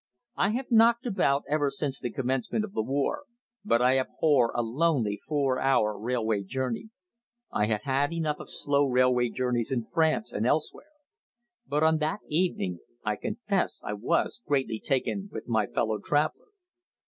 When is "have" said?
0.53-0.71